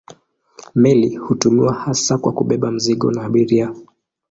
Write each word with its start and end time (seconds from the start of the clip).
Meli 0.75 1.15
hutumiwa 1.15 1.73
hasa 1.73 2.17
kwa 2.17 2.31
kubeba 2.33 2.71
mizigo 2.71 3.11
na 3.11 3.25
abiria. 3.25 3.73